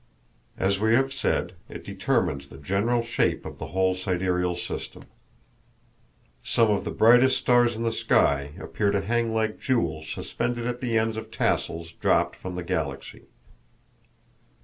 As 0.57 0.79
we 0.79 0.95
have 0.95 1.13
said, 1.13 1.53
it 1.69 1.83
determines 1.83 2.47
the 2.47 2.57
general 2.57 3.03
shape 3.03 3.45
of 3.45 3.59
the 3.59 3.67
whole 3.67 3.93
sidereal 3.93 4.55
system. 4.55 5.03
Some 6.41 6.71
of 6.71 6.85
the 6.85 6.89
brightest 6.89 7.37
stars 7.37 7.75
in 7.75 7.83
the 7.83 7.91
sky 7.91 8.53
appear 8.59 8.89
to 8.89 9.01
hang 9.01 9.31
like 9.31 9.59
jewels 9.59 10.09
suspended 10.09 10.65
at 10.65 10.81
the 10.81 10.97
ends 10.97 11.17
of 11.17 11.29
tassels 11.29 11.91
dropped 11.91 12.35
from 12.35 12.55
the 12.55 12.63
Galaxy. 12.63 13.25